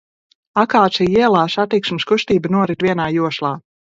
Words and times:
Akāciju 0.61 1.11
ielā 1.25 1.43
satiksmes 1.57 2.07
kustība 2.13 2.53
norit 2.57 2.87
vienā 2.89 3.09
joslā. 3.19 3.55